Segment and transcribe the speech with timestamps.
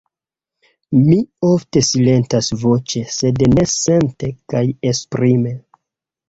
[1.09, 1.17] Mi
[1.49, 5.55] ofte silentas voĉe, sed ne sente kaj esprime.